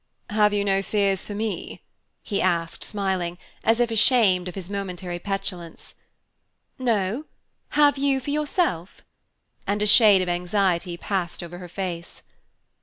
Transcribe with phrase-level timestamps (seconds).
[0.31, 1.83] "Have you no fears for me?"
[2.23, 5.93] he asked smiling, as if ashamed of his momentary petulance.
[6.79, 7.25] "No,
[7.77, 9.03] have you for yourself?"
[9.67, 12.23] And a shade of anxiety passed over her face.